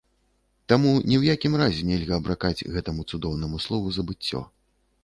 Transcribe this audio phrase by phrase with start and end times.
[0.71, 4.45] Таму ні ў якім разе нельга абракаць гэтаму цудоўнаму слову забыццё.